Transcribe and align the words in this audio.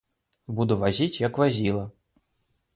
Буду 0.59 0.77
вазіць 0.79 1.21
як 1.27 1.39
вазіла. 1.45 1.85